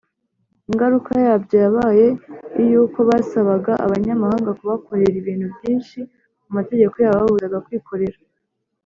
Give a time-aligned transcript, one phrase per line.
[0.69, 2.07] Ingaruka yabyo yabaye
[2.63, 5.99] iy’uko basabaga Abanyamahanga kubakorera ibintu byinshi
[6.49, 8.19] amategeko yabo yababuzaga kwikorera